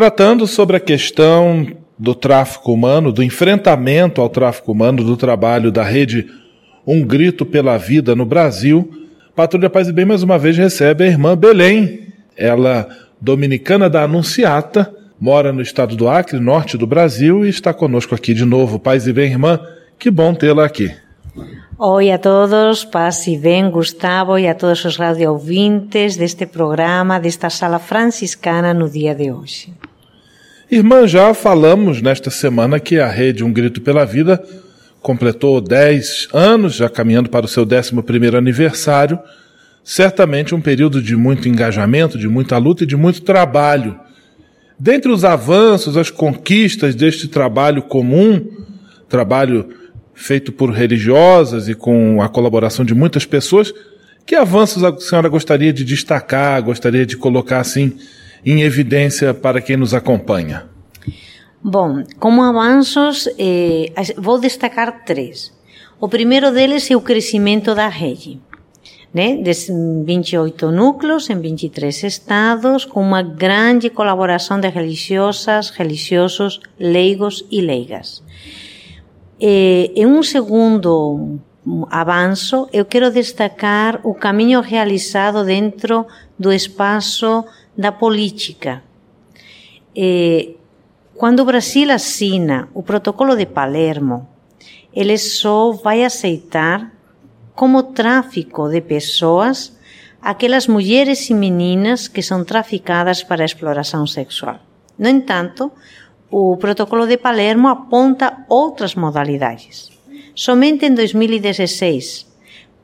Tratando 0.00 0.46
sobre 0.46 0.78
a 0.78 0.80
questão 0.80 1.66
do 1.98 2.14
tráfico 2.14 2.72
humano, 2.72 3.12
do 3.12 3.22
enfrentamento 3.22 4.22
ao 4.22 4.30
tráfico 4.30 4.72
humano, 4.72 5.04
do 5.04 5.14
trabalho 5.14 5.70
da 5.70 5.82
rede 5.82 6.26
Um 6.86 7.04
Grito 7.04 7.44
pela 7.44 7.76
Vida 7.76 8.16
no 8.16 8.24
Brasil, 8.24 8.90
Patrulha 9.36 9.68
Paz 9.68 9.88
e 9.88 9.92
Bem 9.92 10.06
mais 10.06 10.22
uma 10.22 10.38
vez 10.38 10.56
recebe 10.56 11.04
a 11.04 11.06
irmã 11.06 11.36
Belém, 11.36 12.14
ela 12.34 12.88
dominicana 13.20 13.90
da 13.90 14.04
Anunciata, 14.04 14.90
mora 15.20 15.52
no 15.52 15.60
estado 15.60 15.94
do 15.94 16.08
Acre, 16.08 16.40
norte 16.40 16.78
do 16.78 16.86
Brasil, 16.86 17.44
e 17.44 17.50
está 17.50 17.74
conosco 17.74 18.14
aqui 18.14 18.32
de 18.32 18.46
novo. 18.46 18.78
Paz 18.78 19.06
e 19.06 19.12
bem, 19.12 19.30
irmã, 19.30 19.60
que 19.98 20.10
bom 20.10 20.32
tê-la 20.32 20.64
aqui. 20.64 20.90
Oi 21.78 22.10
a 22.10 22.16
todos, 22.16 22.86
paz 22.86 23.26
e 23.26 23.36
bem, 23.36 23.70
Gustavo, 23.70 24.38
e 24.38 24.48
a 24.48 24.54
todos 24.54 24.82
os 24.82 24.96
radio-ouvintes 24.96 26.16
deste 26.16 26.46
programa, 26.46 27.20
desta 27.20 27.50
sala 27.50 27.78
franciscana 27.78 28.72
no 28.72 28.88
dia 28.88 29.14
de 29.14 29.30
hoje. 29.30 29.74
Irmã, 30.70 31.06
já 31.06 31.34
falamos 31.34 32.00
nesta 32.00 32.30
semana 32.30 32.78
que 32.78 32.98
a 32.98 33.08
Rede 33.08 33.42
Um 33.42 33.52
Grito 33.52 33.80
pela 33.80 34.04
Vida 34.04 34.42
completou 35.02 35.60
10 35.60 36.28
anos, 36.32 36.74
já 36.74 36.88
caminhando 36.88 37.28
para 37.28 37.46
o 37.46 37.48
seu 37.48 37.64
11 37.64 38.36
aniversário. 38.36 39.18
Certamente 39.82 40.54
um 40.54 40.60
período 40.60 41.02
de 41.02 41.16
muito 41.16 41.48
engajamento, 41.48 42.18
de 42.18 42.28
muita 42.28 42.56
luta 42.58 42.84
e 42.84 42.86
de 42.86 42.96
muito 42.96 43.22
trabalho 43.22 43.98
Dentre 44.82 45.12
os 45.12 45.26
avanços, 45.26 45.94
as 45.98 46.08
conquistas 46.08 46.94
deste 46.94 47.28
trabalho 47.28 47.82
comum, 47.82 48.48
trabalho 49.10 49.68
feito 50.14 50.50
por 50.52 50.70
religiosas 50.70 51.68
e 51.68 51.74
com 51.74 52.22
a 52.22 52.30
colaboração 52.30 52.82
de 52.82 52.94
muitas 52.94 53.26
pessoas, 53.26 53.74
que 54.24 54.34
avanços 54.34 54.82
a 54.82 54.98
senhora 54.98 55.28
gostaria 55.28 55.70
de 55.70 55.84
destacar, 55.84 56.62
gostaria 56.62 57.04
de 57.04 57.14
colocar 57.14 57.60
assim 57.60 57.92
em 58.44 58.62
evidência 58.62 59.32
para 59.34 59.60
quem 59.60 59.76
nos 59.76 59.94
acompanha? 59.94 60.68
Bom, 61.62 62.04
como 62.18 62.42
avanços, 62.42 63.28
eh, 63.38 63.92
vou 64.16 64.40
destacar 64.40 65.04
três. 65.04 65.52
O 66.00 66.08
primeiro 66.08 66.50
deles 66.50 66.90
é 66.90 66.96
o 66.96 67.00
crescimento 67.00 67.74
da 67.74 67.88
rede 67.88 68.40
né, 69.12 69.36
de 69.36 69.52
28 70.04 70.70
núcleos 70.70 71.28
em 71.28 71.38
23 71.38 72.04
estados, 72.04 72.84
com 72.84 73.02
uma 73.02 73.22
grande 73.22 73.90
colaboração 73.90 74.60
de 74.60 74.68
religiosas, 74.68 75.70
religiosos, 75.70 76.60
leigos 76.78 77.44
e 77.50 77.60
leigas. 77.60 78.22
E, 79.40 79.92
em 79.96 80.06
um 80.06 80.22
segundo 80.22 81.40
avanço, 81.90 82.68
eu 82.72 82.84
quero 82.84 83.10
destacar 83.10 84.00
o 84.04 84.14
caminho 84.14 84.60
realizado 84.60 85.44
dentro 85.44 86.06
do 86.38 86.52
espaço 86.52 87.44
da 87.80 87.92
política. 87.92 88.82
E, 89.96 90.56
quando 91.16 91.40
o 91.40 91.44
Brasil 91.46 91.90
assina 91.90 92.68
o 92.74 92.82
protocolo 92.82 93.34
de 93.34 93.46
Palermo, 93.46 94.28
ele 94.92 95.16
só 95.16 95.72
vai 95.72 96.04
aceitar 96.04 96.92
como 97.54 97.94
tráfico 97.94 98.68
de 98.68 98.82
pessoas 98.82 99.78
aquelas 100.20 100.66
mulheres 100.66 101.30
e 101.30 101.34
meninas 101.34 102.06
que 102.06 102.22
são 102.22 102.44
traficadas 102.44 103.22
para 103.22 103.44
exploração 103.44 104.06
sexual. 104.06 104.60
No 104.98 105.08
entanto, 105.08 105.72
o 106.30 106.58
protocolo 106.58 107.06
de 107.06 107.16
Palermo 107.16 107.68
aponta 107.68 108.44
outras 108.46 108.94
modalidades. 108.94 109.90
Somente 110.34 110.84
em 110.84 110.94
2016, 110.94 112.29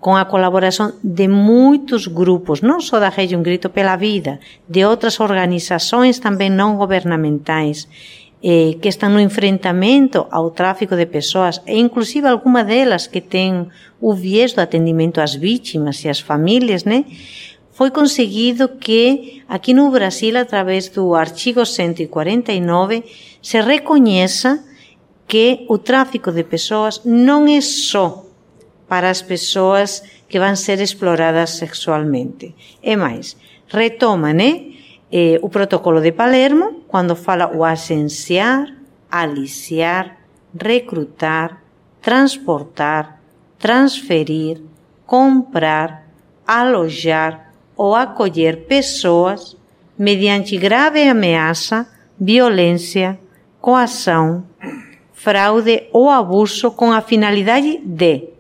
com 0.06 0.14
a 0.14 0.24
colaboração 0.24 0.92
de 1.02 1.26
muitos 1.26 2.06
grupos, 2.06 2.60
não 2.60 2.80
só 2.80 3.00
da 3.00 3.08
Rede 3.08 3.34
Um 3.34 3.42
Grito 3.42 3.68
pela 3.68 3.96
Vida, 3.96 4.38
de 4.68 4.84
outras 4.84 5.18
organizações 5.18 6.20
também 6.20 6.48
não 6.48 6.76
governamentais 6.76 7.88
eh, 8.40 8.76
que 8.80 8.88
estão 8.88 9.10
no 9.10 9.18
enfrentamento 9.18 10.24
ao 10.30 10.52
tráfico 10.52 10.94
de 10.94 11.06
pessoas, 11.06 11.60
e 11.66 11.80
inclusive 11.80 12.28
alguma 12.28 12.62
delas 12.62 13.08
que 13.08 13.20
têm 13.20 13.66
o 14.00 14.14
viés 14.14 14.52
do 14.52 14.60
atendimento 14.60 15.20
às 15.20 15.34
vítimas 15.34 16.04
e 16.04 16.08
às 16.08 16.20
famílias, 16.20 16.84
né? 16.84 17.04
Foi 17.72 17.90
conseguido 17.90 18.68
que 18.68 19.42
aqui 19.48 19.74
no 19.74 19.90
Brasil, 19.90 20.38
através 20.38 20.88
do 20.88 21.16
artigo 21.16 21.66
149, 21.66 23.02
se 23.42 23.60
reconheça 23.60 24.64
que 25.26 25.66
o 25.68 25.78
tráfico 25.78 26.30
de 26.30 26.44
pessoas 26.44 27.02
não 27.04 27.44
é 27.48 27.60
só 27.60 28.25
para 28.88 29.10
as 29.10 29.22
pessoas 29.22 30.02
que 30.28 30.38
vão 30.38 30.54
ser 30.56 30.80
exploradas 30.80 31.50
sexualmente. 31.50 32.54
É 32.82 32.96
mais, 32.96 33.36
retoma, 33.68 34.32
né? 34.32 34.76
eh, 35.10 35.38
o 35.42 35.48
protocolo 35.48 36.00
de 36.00 36.12
Palermo, 36.12 36.82
quando 36.88 37.14
fala 37.14 37.54
o 37.54 37.64
agenciar, 37.64 38.66
aliciar, 39.10 40.18
recrutar, 40.54 41.62
transportar, 42.00 43.20
transferir, 43.58 44.60
comprar, 45.06 46.06
alojar 46.46 47.52
ou 47.76 47.94
acolher 47.94 48.66
pessoas 48.66 49.56
mediante 49.98 50.56
grave 50.56 51.08
ameaça, 51.08 51.86
violência, 52.18 53.18
coação, 53.60 54.44
fraude 55.12 55.88
ou 55.92 56.10
abuso 56.10 56.70
com 56.70 56.92
a 56.92 57.00
finalidade 57.00 57.78
de 57.78 58.35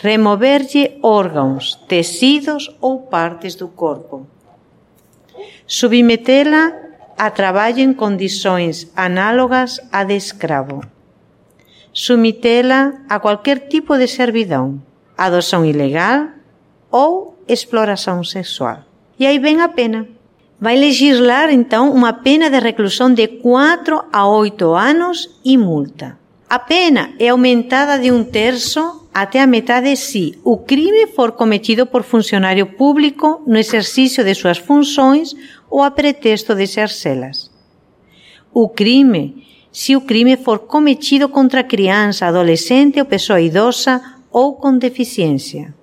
removerlle 0.00 0.98
órgãos, 1.02 1.78
tecidos 1.88 2.70
ou 2.80 3.10
partes 3.10 3.56
do 3.56 3.68
corpo. 3.68 4.26
Submetela 5.66 6.72
a 7.18 7.30
traballo 7.34 7.82
en 7.82 7.94
condições 7.94 8.90
análogas 8.94 9.82
a 9.90 10.04
de 10.04 10.14
escravo. 10.14 10.86
Sumitela 11.92 13.02
a 13.08 13.18
cualquier 13.18 13.66
tipo 13.66 13.98
de 13.98 14.06
servidón, 14.06 14.86
adosón 15.18 15.66
ilegal 15.66 16.38
ou 16.94 17.34
exploración 17.50 18.22
sexual. 18.22 18.86
E 19.18 19.26
aí 19.26 19.42
ven 19.42 19.58
a 19.58 19.74
pena. 19.74 20.06
Vai 20.62 20.78
legislar, 20.78 21.50
então, 21.50 21.90
unha 21.90 22.22
pena 22.22 22.50
de 22.50 22.62
reclusão 22.62 23.10
de 23.10 23.42
4 23.42 24.10
a 24.14 24.26
8 24.30 24.74
anos 24.74 25.38
e 25.42 25.58
multa. 25.58 26.18
A 26.48 26.58
pena 26.58 27.12
é 27.18 27.28
aumentada 27.28 27.98
de 27.98 28.10
um 28.10 28.24
terço 28.24 29.06
até 29.12 29.42
a 29.42 29.46
metade 29.46 29.94
se 29.96 30.38
o 30.42 30.56
crime 30.56 31.06
for 31.08 31.32
cometido 31.32 31.84
por 31.84 32.02
funcionário 32.02 32.64
público 32.64 33.42
no 33.46 33.58
exercício 33.58 34.24
de 34.24 34.34
suas 34.34 34.56
funções 34.56 35.34
ou 35.68 35.82
a 35.82 35.90
pretexto 35.90 36.54
de 36.54 36.62
exercê-las. 36.62 37.50
O 38.50 38.66
crime, 38.66 39.46
se 39.70 39.94
o 39.94 40.00
crime 40.00 40.38
for 40.38 40.60
cometido 40.60 41.28
contra 41.28 41.62
criança, 41.62 42.24
adolescente 42.24 42.98
ou 42.98 43.04
pessoa 43.04 43.42
idosa 43.42 44.00
ou 44.30 44.54
com 44.54 44.78
deficiência. 44.78 45.74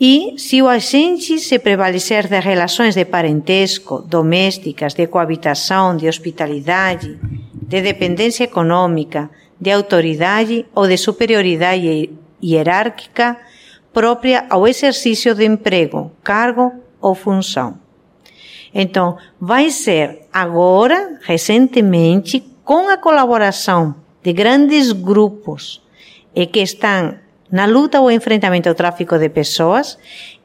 E 0.00 0.34
se 0.38 0.60
o 0.60 0.68
agente 0.68 1.38
se 1.38 1.58
prevalecer 1.58 2.26
de 2.26 2.40
relações 2.40 2.94
de 2.94 3.04
parentesco, 3.04 4.02
domésticas, 4.02 4.92
de 4.92 5.06
coabitação, 5.06 5.96
de 5.96 6.08
hospitalidade, 6.08 7.18
de 7.52 7.80
dependência 7.80 8.44
econômica, 8.44 9.30
de 9.60 9.70
autoridade 9.70 10.66
ou 10.74 10.88
de 10.88 10.96
superioridade 10.96 12.10
hierárquica 12.42 13.38
própria 13.92 14.46
ao 14.50 14.66
exercício 14.66 15.34
de 15.34 15.46
emprego, 15.46 16.10
cargo 16.22 16.72
ou 17.00 17.14
função. 17.14 17.78
Então, 18.74 19.16
vai 19.40 19.70
ser 19.70 20.26
agora, 20.32 21.20
recentemente, 21.22 22.44
com 22.64 22.88
a 22.88 22.96
colaboração 22.96 23.94
de 24.22 24.32
grandes 24.32 24.90
grupos 24.90 25.80
e 26.34 26.46
que 26.46 26.60
estão 26.60 27.14
na 27.54 27.66
luta 27.66 28.00
ou 28.00 28.10
enfrentamento 28.10 28.68
ao 28.68 28.74
tráfico 28.74 29.16
de 29.16 29.28
pessoas, 29.28 29.96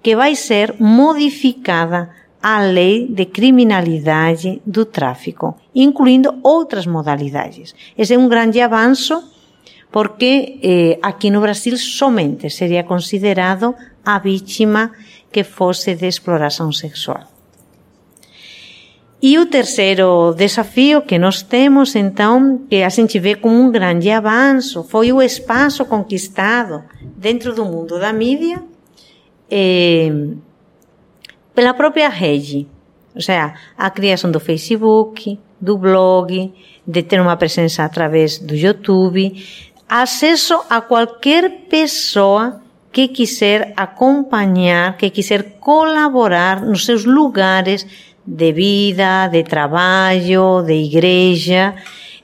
que 0.03 0.15
vai 0.15 0.35
ser 0.35 0.75
modificada 0.77 2.11
a 2.39 2.61
lei 2.61 3.07
de 3.09 3.25
criminalidade 3.25 4.61
do 4.63 4.85
tráfico, 4.85 5.57
incluindo 5.73 6.39
outras 6.43 6.85
modalidades. 6.85 7.73
Esse 7.97 8.13
é 8.13 8.17
um 8.17 8.29
grande 8.29 8.61
avanço 8.61 9.15
porque 9.91 10.59
eh, 10.61 10.99
aqui 11.01 11.31
no 11.31 11.41
Brasil 11.41 11.75
somente 11.77 12.47
seria 12.51 12.83
considerado 12.83 13.73
a 14.05 14.19
vítima 14.19 14.91
que 15.31 15.43
fosse 15.43 15.95
de 15.95 16.07
exploração 16.07 16.71
sexual. 16.71 17.38
E 19.21 19.37
o 19.37 19.45
terceiro 19.45 20.33
desafio 20.33 21.01
que 21.01 21.19
nós 21.19 21.41
temos, 21.41 21.93
então, 21.95 22.61
que 22.69 22.81
a 22.83 22.89
gente 22.89 23.19
vê 23.19 23.35
como 23.35 23.55
um 23.55 23.69
grande 23.69 24.09
avanço, 24.09 24.81
foi 24.83 25.11
o 25.11 25.21
espaço 25.21 25.83
conquistado 25.85 26.83
dentro 27.17 27.53
do 27.53 27.65
mundo 27.65 27.99
da 27.99 28.13
mídia 28.13 28.63
eh, 29.51 30.09
pela 31.53 31.73
própria 31.73 32.07
rede. 32.07 32.65
Ou 33.13 33.21
seja, 33.21 33.53
a 33.77 33.89
criação 33.89 34.31
do 34.31 34.39
Facebook, 34.39 35.37
do 35.59 35.77
blog, 35.77 36.53
de 36.87 37.03
ter 37.03 37.19
uma 37.19 37.35
presença 37.35 37.83
através 37.83 38.39
do 38.39 38.55
YouTube, 38.55 39.33
acesso 39.89 40.61
a 40.69 40.79
qualquer 40.79 41.65
pessoa 41.69 42.61
que 42.91 43.07
quiser 43.07 43.73
acompanhar, 43.75 44.95
que 44.97 45.09
quiser 45.09 45.59
colaborar 45.59 46.61
nos 46.61 46.85
seus 46.85 47.05
lugares 47.05 47.85
de 48.29 48.51
vida, 48.53 49.27
de 49.27 49.43
trabalho, 49.43 50.61
de 50.61 50.73
igreja, 50.73 51.73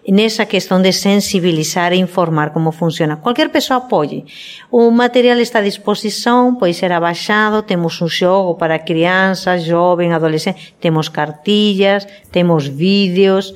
nessa 0.07 0.45
questão 0.45 0.79
de 0.79 0.93
sensibilizar 0.93 1.91
e 1.93 1.97
informar 1.97 2.51
como 2.51 2.71
funciona. 2.71 3.17
Qualquer 3.17 3.49
pessoa 3.49 3.81
pode. 3.81 4.23
O 4.71 4.91
material 4.91 5.39
está 5.39 5.59
à 5.59 5.63
disposição, 5.63 6.55
pode 6.55 6.75
ser 6.75 6.91
abaixado, 6.91 7.63
temos 7.63 7.99
um 8.01 8.07
jogo 8.07 8.53
para 8.53 8.77
crianças, 8.77 9.63
jovens, 9.63 10.13
adolescentes, 10.13 10.73
temos 10.79 11.09
cartilhas, 11.09 12.07
temos 12.31 12.67
vídeos, 12.67 13.51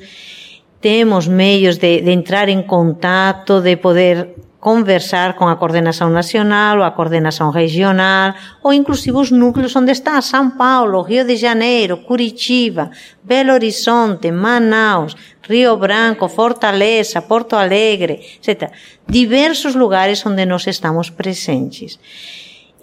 temos 0.80 1.28
meios 1.28 1.76
de, 1.76 2.00
de 2.00 2.10
entrar 2.10 2.48
em 2.48 2.62
contato, 2.62 3.60
de 3.60 3.76
poder 3.76 4.34
conversar 4.60 5.40
con 5.40 5.48
a 5.48 5.56
coordenación 5.56 6.12
nacional 6.12 6.78
ou 6.78 6.84
a 6.84 6.92
coordenación 6.92 7.48
regional 7.48 8.36
ou 8.60 8.76
inclusive 8.76 9.16
os 9.16 9.32
núcleos 9.32 9.72
onde 9.72 9.96
está 9.96 10.20
São 10.20 10.52
Paulo, 10.60 11.00
Rio 11.00 11.24
de 11.24 11.34
Janeiro, 11.40 12.04
Curitiba, 12.04 12.92
Belo 13.24 13.56
Horizonte, 13.56 14.28
Manaus, 14.28 15.16
Rio 15.48 15.80
Branco, 15.80 16.28
Fortaleza, 16.28 17.24
Porto 17.24 17.56
Alegre, 17.56 18.20
etc. 18.36 18.70
Diversos 19.08 19.74
lugares 19.74 20.20
onde 20.28 20.44
nós 20.44 20.68
estamos 20.68 21.08
presentes. 21.08 21.98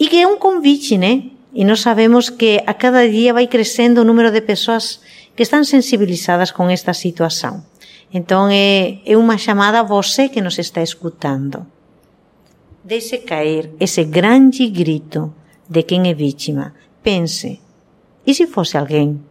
E 0.01 0.09
que 0.09 0.19
é 0.19 0.27
um 0.27 0.41
convite, 0.41 0.97
né? 0.97 1.29
E 1.53 1.63
nós 1.63 1.81
sabemos 1.81 2.29
que 2.29 2.61
a 2.65 2.73
cada 2.73 3.07
dia 3.07 3.33
vai 3.33 3.45
crescendo 3.45 4.01
o 4.01 4.03
número 4.03 4.31
de 4.31 4.41
pessoas 4.41 4.99
que 5.35 5.43
estão 5.43 5.63
sensibilizadas 5.63 6.51
com 6.51 6.69
esta 6.69 6.93
situação. 6.93 7.63
Então 8.13 8.47
é, 8.49 8.99
é 9.05 9.17
uma 9.17 9.37
chamada 9.37 9.81
a 9.81 9.83
você 9.83 10.29
que 10.29 10.41
nos 10.41 10.57
está 10.57 10.81
escutando. 10.81 11.65
Deixe 12.83 13.17
cair 13.17 13.69
esse 13.79 14.03
grande 14.03 14.67
grito 14.67 15.33
de 15.69 15.83
quem 15.83 16.09
é 16.09 16.13
vítima. 16.13 16.73
Pense, 17.03 17.59
e 18.25 18.33
se 18.33 18.47
fosse 18.47 18.77
alguém 18.77 19.21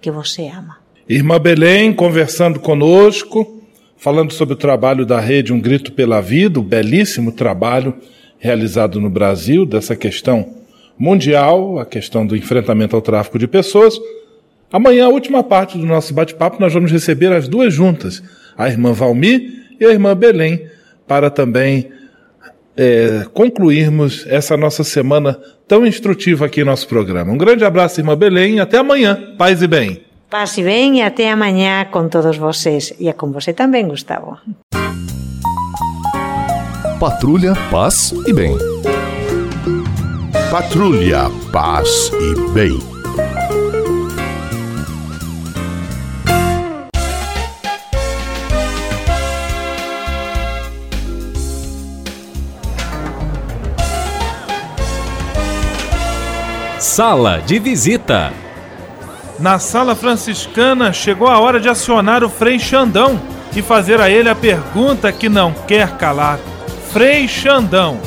que 0.00 0.10
você 0.10 0.48
ama? 0.48 0.78
Irmã 1.08 1.38
Belém 1.38 1.92
conversando 1.92 2.58
conosco, 2.58 3.62
falando 3.96 4.32
sobre 4.32 4.54
o 4.54 4.58
trabalho 4.58 5.04
da 5.04 5.20
rede 5.20 5.52
Um 5.52 5.60
Grito 5.60 5.92
pela 5.92 6.20
Vida, 6.20 6.58
o 6.58 6.62
belíssimo 6.62 7.32
trabalho 7.32 7.94
realizado 8.38 9.00
no 9.00 9.10
Brasil 9.10 9.66
dessa 9.66 9.94
questão 9.94 10.54
mundial, 10.98 11.78
a 11.78 11.84
questão 11.84 12.26
do 12.26 12.36
enfrentamento 12.36 12.96
ao 12.96 13.02
tráfico 13.02 13.38
de 13.38 13.46
pessoas. 13.46 13.98
Amanhã, 14.72 15.06
a 15.06 15.08
última 15.08 15.42
parte 15.42 15.78
do 15.78 15.86
nosso 15.86 16.12
bate-papo, 16.12 16.60
nós 16.60 16.72
vamos 16.72 16.90
receber 16.90 17.32
as 17.32 17.46
duas 17.46 17.72
juntas, 17.72 18.22
a 18.56 18.68
irmã 18.68 18.92
Valmi 18.92 19.64
e 19.78 19.84
a 19.84 19.90
irmã 19.90 20.16
Belém, 20.16 20.66
para 21.06 21.30
também 21.30 21.90
é, 22.76 23.24
concluirmos 23.32 24.26
essa 24.26 24.56
nossa 24.56 24.82
semana 24.82 25.38
tão 25.66 25.86
instrutiva 25.86 26.46
aqui 26.46 26.60
em 26.60 26.64
nosso 26.64 26.88
programa. 26.88 27.32
Um 27.32 27.38
grande 27.38 27.64
abraço, 27.64 28.00
irmã 28.00 28.16
Belém, 28.16 28.56
e 28.56 28.60
até 28.60 28.78
amanhã. 28.78 29.34
Paz 29.38 29.62
e 29.62 29.66
bem. 29.66 30.02
Paz 30.28 30.58
e 30.58 30.62
bem, 30.62 30.98
e 30.98 31.02
até 31.02 31.30
amanhã 31.30 31.84
com 31.90 32.08
todos 32.08 32.36
vocês. 32.36 32.92
E 32.98 33.08
é 33.08 33.12
com 33.12 33.30
você 33.30 33.52
também, 33.52 33.86
Gustavo. 33.86 34.38
Patrulha, 36.98 37.54
paz 37.70 38.12
e 38.26 38.32
bem. 38.32 38.56
Patrulha, 40.50 41.30
paz 41.52 42.10
e 42.12 42.52
bem. 42.52 42.93
Sala 56.94 57.42
de 57.44 57.58
visita. 57.58 58.32
Na 59.40 59.58
sala 59.58 59.96
franciscana 59.96 60.92
chegou 60.92 61.26
a 61.26 61.40
hora 61.40 61.58
de 61.58 61.68
acionar 61.68 62.22
o 62.22 62.30
Frei 62.30 62.56
Xandão 62.56 63.20
e 63.52 63.60
fazer 63.60 64.00
a 64.00 64.08
ele 64.08 64.28
a 64.28 64.34
pergunta 64.36 65.10
que 65.10 65.28
não 65.28 65.52
quer 65.66 65.96
calar. 65.96 66.38
Frei 66.92 67.26
Xandão, 67.26 67.98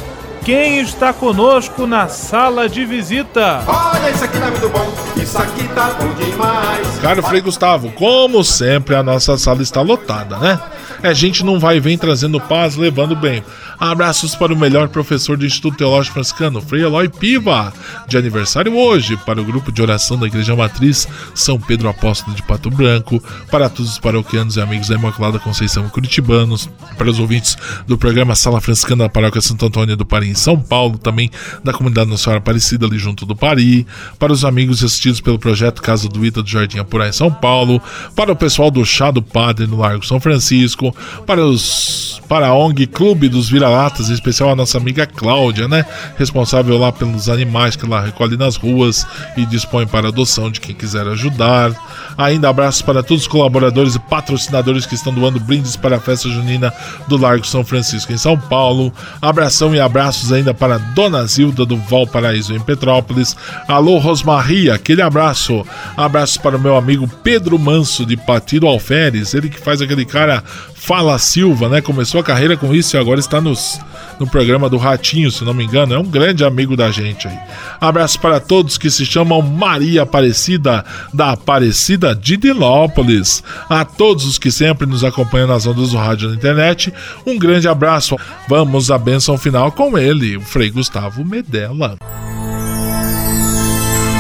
quem 0.46 0.80
está 0.80 1.12
conosco 1.12 1.86
na 1.86 2.08
sala 2.08 2.70
de 2.70 2.86
visita? 2.86 3.62
Olha, 3.68 4.10
isso 4.10 4.24
aqui 4.24 4.40
tá 4.40 4.46
muito 4.46 4.70
bom, 4.70 4.94
isso 5.22 5.38
aqui 5.38 5.68
tá 5.68 5.94
bom 6.00 6.14
demais. 6.14 7.00
Caro 7.02 7.24
Frei 7.24 7.42
Gustavo, 7.42 7.92
como 7.92 8.42
sempre 8.42 8.96
a 8.96 9.04
nossa 9.04 9.38
sala 9.38 9.62
está 9.62 9.82
lotada, 9.82 10.38
né? 10.38 10.58
É 11.04 11.14
gente 11.14 11.44
não 11.44 11.60
vai 11.60 11.78
e 11.78 11.80
vem 11.80 11.98
trazendo 11.98 12.40
paz, 12.40 12.76
levando 12.76 13.16
bem. 13.16 13.44
Abraços 13.80 14.34
para 14.34 14.54
o 14.54 14.58
melhor 14.58 14.88
professor 14.90 15.38
do 15.38 15.46
Instituto 15.46 15.78
Teológico 15.78 16.16
Franciscano, 16.16 16.62
Frei 16.62 16.82
Eloy 16.82 17.08
Piva, 17.08 17.72
de 18.08 18.18
aniversário 18.18 18.76
hoje, 18.76 19.16
para 19.18 19.40
o 19.40 19.46
grupo 19.46 19.72
de 19.72 19.82
oração 19.82 20.18
da 20.18 20.26
Igreja 20.26 20.56
Matriz 20.56 21.08
São 21.36 21.60
Pedro 21.60 21.88
Apóstolo 21.88 22.36
de 22.36 22.42
Pato 22.42 22.72
Branco, 22.72 23.22
para 23.52 23.70
todos 23.70 23.92
os 23.92 24.00
paroquianos 24.00 24.56
e 24.56 24.62
amigos 24.62 24.88
da 24.88 24.96
Imaculada 24.96 25.38
Conceição 25.38 25.88
Curitibanos, 25.90 26.68
para 26.98 27.10
os 27.10 27.20
ouvintes 27.20 27.56
do 27.86 27.98
programa 27.98 28.36
Sala 28.36 28.60
Franciscana 28.60 29.04
da 29.04 29.10
Paróquia 29.10 29.42
Santo 29.42 29.68
Antônio 29.68 29.96
do 29.96 30.06
Pari 30.06 30.30
em 30.30 30.36
São 30.36 30.60
Paulo, 30.60 30.98
também 30.98 31.30
da 31.64 31.72
comunidade 31.72 32.10
Nossa 32.10 32.24
Senhora 32.24 32.40
Aparecida 32.40 32.88
ali 32.88 32.98
junto 32.98 33.28
do 33.28 33.36
Pari, 33.36 33.86
para 34.18 34.34
os 34.34 34.44
amigos 34.44 34.84
assistidos 34.84 35.22
pelo 35.22 35.38
projeto 35.38 35.84
Casa 35.84 36.10
do 36.10 36.26
Ita 36.26 36.42
do 36.42 36.50
Jardim 36.50 36.80
Apurá 36.80 37.08
em 37.08 37.14
São 37.14 37.32
Paulo, 37.32 37.80
para 38.16 38.32
o 38.32 38.36
pessoal 38.36 38.72
do 38.72 38.84
Chá 38.84 39.12
do 39.12 39.22
Padre 39.22 39.68
no 39.68 39.78
Largo 39.78 40.06
São 40.06 40.20
Francisco, 40.20 40.87
para 41.26 41.44
os 41.44 42.08
para 42.28 42.48
a 42.48 42.54
ONG 42.54 42.88
Clube 42.88 43.30
dos 43.30 43.50
Vira-Latas, 43.50 44.10
em 44.10 44.14
especial 44.14 44.50
a 44.50 44.56
nossa 44.56 44.78
amiga 44.78 45.06
Cláudia, 45.06 45.68
né? 45.68 45.86
Responsável 46.18 46.78
lá 46.78 46.92
pelos 46.92 47.30
animais 47.30 47.76
que 47.76 47.86
ela 47.86 48.02
recolhe 48.02 48.36
nas 48.36 48.56
ruas 48.56 49.08
e 49.38 49.46
dispõe 49.46 49.88
para 49.88 50.10
adoção 50.10 50.52
de 50.52 50.60
quem 50.60 50.76
quiser 50.76 51.08
ajudar. 51.08 51.72
Ainda 52.18 52.50
abraços 52.50 52.82
para 52.82 53.04
todos 53.04 53.24
os 53.24 53.28
colaboradores 53.28 53.96
e 53.96 54.00
patrocinadores 54.00 54.86
que 54.86 54.96
estão 54.96 55.14
doando 55.14 55.40
brindes 55.40 55.76
para 55.76 55.98
a 55.98 56.00
festa 56.00 56.28
junina 56.30 56.74
do 57.08 57.16
Largo 57.16 57.46
São 57.46 57.64
Francisco 57.64 58.12
em 58.12 58.18
São 58.18 58.38
Paulo. 58.38 58.92
Abração 59.22 59.74
e 59.74 59.80
abraços 59.80 60.32
ainda 60.32 60.54
para 60.54 60.78
Dona 60.78 61.26
Zilda 61.26 61.66
do 61.66 61.78
Valparaíso 61.78 62.54
em 62.54 62.60
Petrópolis. 62.60 63.36
Alô 63.68 64.00
Rosmaria, 64.00 64.74
aquele 64.74 65.02
abraço. 65.02 65.66
Abraços 65.96 66.38
para 66.38 66.58
o 66.58 66.60
meu 66.60 66.76
amigo 66.76 67.08
Pedro 67.24 67.58
Manso 67.58 68.06
de 68.06 68.18
Patiro 68.18 68.68
Alferes, 68.68 69.34
ele 69.34 69.50
que 69.50 69.60
faz 69.60 69.82
aquele 69.82 70.06
cara 70.06 70.44
Fala 70.80 71.18
Silva, 71.18 71.68
né? 71.68 71.82
Começou 71.82 72.22
a 72.22 72.24
carreira 72.24 72.56
com 72.56 72.74
isso 72.74 72.96
e 72.96 73.00
agora 73.00 73.20
está 73.20 73.42
nos, 73.42 73.80
no 74.20 74.28
programa 74.28 74.70
do 74.70 74.78
Ratinho, 74.78 75.30
se 75.32 75.44
não 75.44 75.54
me 75.54 75.66
engano. 75.66 75.94
É 75.94 76.00
um 76.00 76.06
grande 76.06 76.46
amigo 76.46 76.78
da 76.78 76.92
gente 76.92 77.28
aí. 77.28 77.38
Abraço 77.82 78.20
para 78.22 78.40
todos 78.40 78.78
que 78.78 78.90
se 78.90 79.06
chamam 79.06 79.42
Maria 79.42 80.04
Aparecida, 80.04 80.86
da 81.14 81.32
Aparecida 81.32 82.16
de 82.16 82.38
Dilópolis. 82.38 83.44
A 83.68 83.84
todos 83.84 84.24
os 84.26 84.38
que 84.38 84.52
sempre 84.52 84.88
nos 84.88 85.04
acompanham 85.04 85.48
nas 85.48 85.66
ondas 85.66 85.90
do 85.90 85.98
rádio 85.98 86.30
na 86.30 86.36
internet, 86.36 86.94
um 87.26 87.38
grande 87.38 87.68
abraço. 87.68 88.16
Vamos 88.48 88.90
à 88.90 88.98
benção 88.98 89.38
final 89.38 89.72
com 89.72 89.98
ele, 89.98 90.38
o 90.38 90.42
Frei 90.42 90.70
Gustavo 90.70 91.26
Medella. 91.26 91.98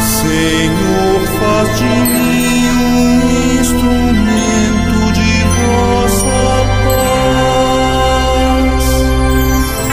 Senhor, 0.01 1.27
faz 1.39 1.77
de 1.77 1.83
mim 1.83 2.36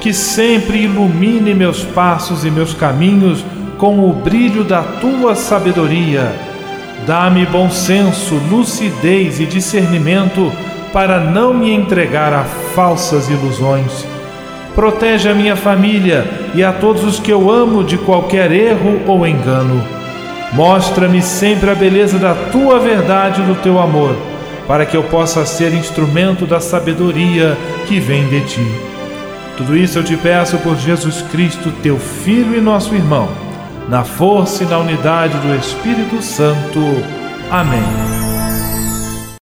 que 0.00 0.12
sempre 0.12 0.84
ilumine 0.84 1.54
meus 1.54 1.82
passos 1.82 2.44
e 2.44 2.50
meus 2.50 2.74
caminhos 2.74 3.44
com 3.76 4.08
o 4.08 4.12
brilho 4.12 4.64
da 4.64 4.82
tua 4.82 5.34
sabedoria. 5.34 6.32
Dá-me 7.06 7.46
bom 7.46 7.70
senso, 7.70 8.34
lucidez 8.50 9.40
e 9.40 9.46
discernimento 9.46 10.52
para 10.92 11.20
não 11.20 11.54
me 11.54 11.72
entregar 11.72 12.32
a 12.32 12.44
falsas 12.44 13.28
ilusões. 13.28 14.04
Protege 14.74 15.28
a 15.28 15.34
minha 15.34 15.56
família 15.56 16.24
e 16.54 16.62
a 16.62 16.72
todos 16.72 17.04
os 17.04 17.18
que 17.18 17.32
eu 17.32 17.50
amo 17.50 17.82
de 17.82 17.98
qualquer 17.98 18.52
erro 18.52 19.00
ou 19.06 19.26
engano. 19.26 19.82
Mostra-me 20.52 21.20
sempre 21.20 21.70
a 21.70 21.74
beleza 21.74 22.18
da 22.18 22.34
tua 22.34 22.78
verdade 22.78 23.40
e 23.40 23.44
do 23.44 23.54
teu 23.56 23.78
amor, 23.78 24.16
para 24.66 24.86
que 24.86 24.96
eu 24.96 25.02
possa 25.04 25.44
ser 25.44 25.74
instrumento 25.74 26.46
da 26.46 26.60
sabedoria 26.60 27.56
que 27.86 28.00
vem 28.00 28.26
de 28.28 28.40
ti. 28.42 28.87
Tudo 29.58 29.76
isso 29.76 29.98
eu 29.98 30.04
te 30.04 30.16
peço 30.16 30.56
por 30.58 30.76
Jesus 30.76 31.20
Cristo, 31.32 31.72
teu 31.82 31.98
Filho 31.98 32.56
e 32.56 32.60
nosso 32.60 32.94
irmão, 32.94 33.28
na 33.88 34.04
força 34.04 34.62
e 34.62 34.66
na 34.66 34.78
unidade 34.78 35.36
do 35.36 35.52
Espírito 35.56 36.22
Santo. 36.22 36.78
Amém. 37.50 38.17